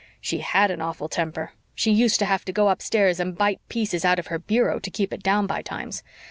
She 0.19 0.39
HAD 0.39 0.71
an 0.71 0.81
awful 0.81 1.07
temper 1.07 1.51
she 1.75 1.91
used 1.91 2.17
to 2.17 2.25
have 2.25 2.43
to 2.45 2.51
go 2.51 2.69
upstairs 2.69 3.19
and 3.19 3.37
bite 3.37 3.61
pieces 3.69 4.03
out 4.03 4.17
of 4.17 4.33
her 4.33 4.39
bureau 4.39 4.79
to 4.79 4.89
keep 4.89 5.13
it 5.13 5.21
down 5.21 5.45
by 5.45 5.61
times. 5.61 6.01